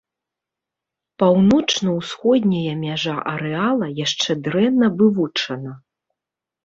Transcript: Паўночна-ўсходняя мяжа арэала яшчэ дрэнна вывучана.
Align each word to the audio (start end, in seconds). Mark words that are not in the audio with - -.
Паўночна-ўсходняя 1.23 2.73
мяжа 2.85 3.15
арэала 3.35 3.87
яшчэ 4.05 4.31
дрэнна 4.49 4.87
вывучана. 5.03 5.71